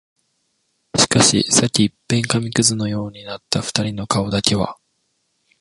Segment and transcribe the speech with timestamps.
[0.97, 4.79] しかし、さっき一片紙屑のようになった二人の顔だけは、